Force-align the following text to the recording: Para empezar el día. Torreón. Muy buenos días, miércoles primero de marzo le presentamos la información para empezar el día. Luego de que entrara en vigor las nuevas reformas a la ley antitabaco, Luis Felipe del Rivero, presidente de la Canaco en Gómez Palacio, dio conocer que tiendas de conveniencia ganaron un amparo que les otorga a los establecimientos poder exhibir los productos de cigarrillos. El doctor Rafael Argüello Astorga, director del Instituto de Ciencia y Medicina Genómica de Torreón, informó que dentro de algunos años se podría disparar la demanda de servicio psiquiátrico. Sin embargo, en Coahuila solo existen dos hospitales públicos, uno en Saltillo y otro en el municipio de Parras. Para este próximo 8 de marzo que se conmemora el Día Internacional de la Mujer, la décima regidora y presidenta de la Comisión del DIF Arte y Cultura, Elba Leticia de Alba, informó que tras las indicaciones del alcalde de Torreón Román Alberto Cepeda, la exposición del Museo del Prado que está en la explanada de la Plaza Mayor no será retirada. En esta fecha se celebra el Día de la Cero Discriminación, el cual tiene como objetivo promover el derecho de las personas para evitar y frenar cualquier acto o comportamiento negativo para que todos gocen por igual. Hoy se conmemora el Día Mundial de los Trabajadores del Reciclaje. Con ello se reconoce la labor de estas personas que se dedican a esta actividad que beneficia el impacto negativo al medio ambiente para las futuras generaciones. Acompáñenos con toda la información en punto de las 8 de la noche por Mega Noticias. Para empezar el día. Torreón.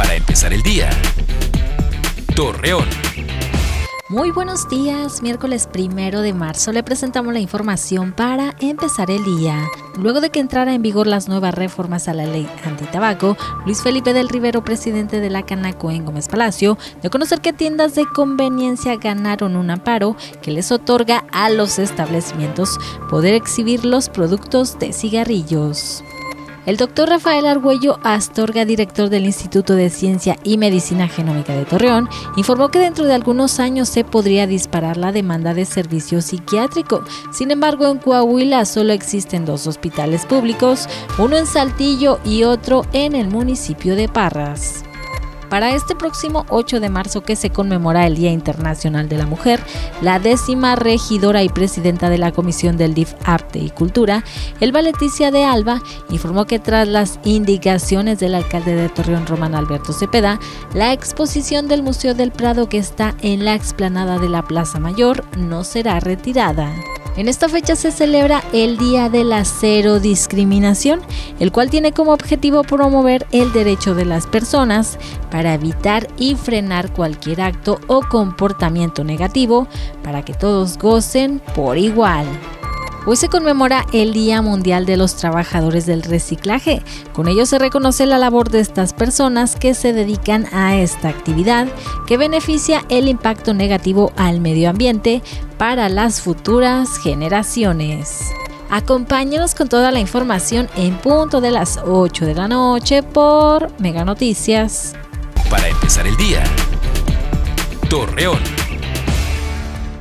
Para 0.00 0.14
empezar 0.14 0.50
el 0.54 0.62
día. 0.62 0.88
Torreón. 2.34 2.88
Muy 4.08 4.30
buenos 4.30 4.66
días, 4.70 5.20
miércoles 5.20 5.68
primero 5.70 6.22
de 6.22 6.32
marzo 6.32 6.72
le 6.72 6.82
presentamos 6.82 7.34
la 7.34 7.38
información 7.38 8.12
para 8.12 8.56
empezar 8.60 9.10
el 9.10 9.22
día. 9.22 9.68
Luego 9.98 10.22
de 10.22 10.30
que 10.30 10.40
entrara 10.40 10.72
en 10.72 10.80
vigor 10.80 11.06
las 11.06 11.28
nuevas 11.28 11.54
reformas 11.54 12.08
a 12.08 12.14
la 12.14 12.24
ley 12.24 12.48
antitabaco, 12.64 13.36
Luis 13.66 13.82
Felipe 13.82 14.14
del 14.14 14.30
Rivero, 14.30 14.64
presidente 14.64 15.20
de 15.20 15.28
la 15.28 15.42
Canaco 15.42 15.90
en 15.90 16.06
Gómez 16.06 16.28
Palacio, 16.28 16.78
dio 17.02 17.10
conocer 17.10 17.42
que 17.42 17.52
tiendas 17.52 17.94
de 17.94 18.06
conveniencia 18.06 18.96
ganaron 18.96 19.54
un 19.54 19.68
amparo 19.68 20.16
que 20.40 20.50
les 20.50 20.72
otorga 20.72 21.24
a 21.30 21.50
los 21.50 21.78
establecimientos 21.78 22.78
poder 23.10 23.34
exhibir 23.34 23.84
los 23.84 24.08
productos 24.08 24.78
de 24.78 24.94
cigarrillos. 24.94 26.02
El 26.66 26.76
doctor 26.76 27.08
Rafael 27.08 27.46
Argüello 27.46 27.98
Astorga, 28.04 28.66
director 28.66 29.08
del 29.08 29.24
Instituto 29.24 29.74
de 29.74 29.88
Ciencia 29.88 30.36
y 30.44 30.58
Medicina 30.58 31.08
Genómica 31.08 31.54
de 31.54 31.64
Torreón, 31.64 32.08
informó 32.36 32.68
que 32.68 32.78
dentro 32.78 33.06
de 33.06 33.14
algunos 33.14 33.58
años 33.60 33.88
se 33.88 34.04
podría 34.04 34.46
disparar 34.46 34.98
la 34.98 35.10
demanda 35.10 35.54
de 35.54 35.64
servicio 35.64 36.20
psiquiátrico. 36.20 37.02
Sin 37.32 37.50
embargo, 37.50 37.86
en 37.86 37.98
Coahuila 37.98 38.66
solo 38.66 38.92
existen 38.92 39.46
dos 39.46 39.66
hospitales 39.66 40.26
públicos, 40.26 40.86
uno 41.18 41.38
en 41.38 41.46
Saltillo 41.46 42.20
y 42.24 42.44
otro 42.44 42.84
en 42.92 43.14
el 43.14 43.28
municipio 43.28 43.96
de 43.96 44.08
Parras. 44.08 44.84
Para 45.50 45.74
este 45.74 45.96
próximo 45.96 46.46
8 46.48 46.78
de 46.78 46.88
marzo 46.90 47.22
que 47.22 47.34
se 47.34 47.50
conmemora 47.50 48.06
el 48.06 48.14
Día 48.14 48.30
Internacional 48.30 49.08
de 49.08 49.18
la 49.18 49.26
Mujer, 49.26 49.60
la 50.00 50.20
décima 50.20 50.76
regidora 50.76 51.42
y 51.42 51.48
presidenta 51.48 52.08
de 52.08 52.18
la 52.18 52.30
Comisión 52.30 52.76
del 52.76 52.94
DIF 52.94 53.14
Arte 53.24 53.58
y 53.58 53.70
Cultura, 53.70 54.22
Elba 54.60 54.80
Leticia 54.80 55.32
de 55.32 55.44
Alba, 55.44 55.82
informó 56.08 56.46
que 56.46 56.60
tras 56.60 56.86
las 56.86 57.18
indicaciones 57.24 58.20
del 58.20 58.36
alcalde 58.36 58.76
de 58.76 58.88
Torreón 58.88 59.26
Román 59.26 59.56
Alberto 59.56 59.92
Cepeda, 59.92 60.38
la 60.72 60.92
exposición 60.92 61.66
del 61.66 61.82
Museo 61.82 62.14
del 62.14 62.30
Prado 62.30 62.68
que 62.68 62.78
está 62.78 63.16
en 63.20 63.44
la 63.44 63.56
explanada 63.56 64.20
de 64.20 64.28
la 64.28 64.42
Plaza 64.42 64.78
Mayor 64.78 65.24
no 65.36 65.64
será 65.64 65.98
retirada. 65.98 66.72
En 67.20 67.28
esta 67.28 67.50
fecha 67.50 67.76
se 67.76 67.92
celebra 67.92 68.42
el 68.54 68.78
Día 68.78 69.10
de 69.10 69.24
la 69.24 69.44
Cero 69.44 70.00
Discriminación, 70.00 71.02
el 71.38 71.52
cual 71.52 71.68
tiene 71.68 71.92
como 71.92 72.14
objetivo 72.14 72.62
promover 72.62 73.26
el 73.30 73.52
derecho 73.52 73.94
de 73.94 74.06
las 74.06 74.26
personas 74.26 74.98
para 75.30 75.52
evitar 75.52 76.08
y 76.16 76.34
frenar 76.34 76.90
cualquier 76.94 77.42
acto 77.42 77.78
o 77.88 78.00
comportamiento 78.00 79.04
negativo 79.04 79.68
para 80.02 80.24
que 80.24 80.32
todos 80.32 80.78
gocen 80.78 81.42
por 81.54 81.76
igual. 81.76 82.24
Hoy 83.06 83.16
se 83.16 83.28
conmemora 83.28 83.86
el 83.94 84.12
Día 84.12 84.42
Mundial 84.42 84.84
de 84.84 84.98
los 84.98 85.16
Trabajadores 85.16 85.86
del 85.86 86.02
Reciclaje. 86.02 86.82
Con 87.14 87.28
ello 87.28 87.46
se 87.46 87.58
reconoce 87.58 88.04
la 88.04 88.18
labor 88.18 88.50
de 88.50 88.60
estas 88.60 88.92
personas 88.92 89.56
que 89.56 89.72
se 89.72 89.94
dedican 89.94 90.46
a 90.52 90.76
esta 90.76 91.08
actividad 91.08 91.66
que 92.06 92.18
beneficia 92.18 92.84
el 92.90 93.08
impacto 93.08 93.54
negativo 93.54 94.12
al 94.16 94.40
medio 94.40 94.68
ambiente 94.68 95.22
para 95.56 95.88
las 95.88 96.20
futuras 96.20 96.98
generaciones. 96.98 98.20
Acompáñenos 98.68 99.54
con 99.54 99.68
toda 99.68 99.90
la 99.90 99.98
información 99.98 100.68
en 100.76 100.96
punto 100.98 101.40
de 101.40 101.50
las 101.50 101.80
8 101.84 102.26
de 102.26 102.34
la 102.34 102.48
noche 102.48 103.02
por 103.02 103.70
Mega 103.80 104.04
Noticias. 104.04 104.94
Para 105.48 105.68
empezar 105.68 106.06
el 106.06 106.16
día. 106.18 106.44
Torreón. 107.88 108.59